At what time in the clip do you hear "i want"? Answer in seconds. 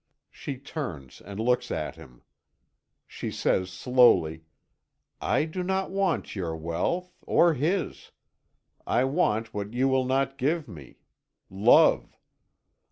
8.87-9.53